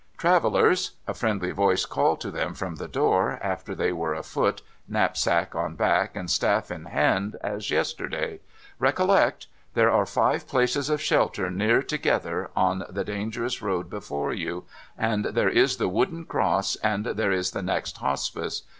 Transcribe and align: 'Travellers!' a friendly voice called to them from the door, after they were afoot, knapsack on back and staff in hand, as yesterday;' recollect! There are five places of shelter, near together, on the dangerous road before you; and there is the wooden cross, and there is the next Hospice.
'Travellers!' 0.17 0.93
a 1.07 1.13
friendly 1.13 1.51
voice 1.51 1.85
called 1.85 2.19
to 2.21 2.31
them 2.31 2.55
from 2.55 2.77
the 2.77 2.87
door, 2.87 3.37
after 3.39 3.75
they 3.75 3.93
were 3.93 4.15
afoot, 4.15 4.63
knapsack 4.87 5.53
on 5.53 5.75
back 5.75 6.15
and 6.15 6.27
staff 6.27 6.71
in 6.71 6.85
hand, 6.85 7.35
as 7.43 7.69
yesterday;' 7.69 8.39
recollect! 8.89 9.45
There 9.75 9.91
are 9.91 10.07
five 10.07 10.47
places 10.47 10.89
of 10.89 11.01
shelter, 11.03 11.51
near 11.51 11.83
together, 11.83 12.49
on 12.55 12.83
the 12.89 13.03
dangerous 13.03 13.61
road 13.61 13.91
before 13.91 14.33
you; 14.33 14.65
and 14.97 15.23
there 15.23 15.49
is 15.49 15.77
the 15.77 15.87
wooden 15.87 16.25
cross, 16.25 16.75
and 16.77 17.05
there 17.05 17.31
is 17.31 17.51
the 17.51 17.61
next 17.61 17.97
Hospice. 17.97 18.63